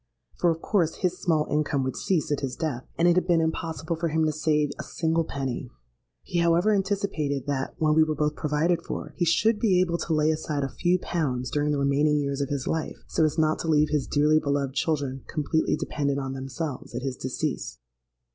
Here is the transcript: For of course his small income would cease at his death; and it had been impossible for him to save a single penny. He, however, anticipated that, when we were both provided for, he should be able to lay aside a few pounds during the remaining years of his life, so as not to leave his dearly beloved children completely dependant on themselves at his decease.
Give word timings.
For 0.35 0.49
of 0.49 0.63
course 0.63 0.95
his 1.05 1.19
small 1.19 1.45
income 1.47 1.83
would 1.83 1.95
cease 1.95 2.31
at 2.31 2.39
his 2.39 2.55
death; 2.55 2.87
and 2.97 3.07
it 3.07 3.15
had 3.15 3.27
been 3.27 3.39
impossible 3.39 3.95
for 3.95 4.07
him 4.07 4.25
to 4.25 4.31
save 4.31 4.71
a 4.79 4.83
single 4.83 5.23
penny. 5.23 5.69
He, 6.23 6.39
however, 6.39 6.71
anticipated 6.73 7.45
that, 7.45 7.75
when 7.77 7.93
we 7.93 8.01
were 8.03 8.15
both 8.15 8.33
provided 8.35 8.81
for, 8.81 9.13
he 9.15 9.25
should 9.25 9.59
be 9.59 9.79
able 9.79 9.99
to 9.99 10.13
lay 10.15 10.31
aside 10.31 10.63
a 10.63 10.69
few 10.69 10.97
pounds 10.97 11.51
during 11.51 11.69
the 11.71 11.77
remaining 11.77 12.17
years 12.19 12.41
of 12.41 12.49
his 12.49 12.65
life, 12.65 12.97
so 13.05 13.23
as 13.23 13.37
not 13.37 13.59
to 13.59 13.67
leave 13.67 13.89
his 13.89 14.07
dearly 14.07 14.39
beloved 14.39 14.73
children 14.73 15.21
completely 15.27 15.75
dependant 15.75 16.17
on 16.17 16.33
themselves 16.33 16.95
at 16.95 17.03
his 17.03 17.15
decease. 17.15 17.77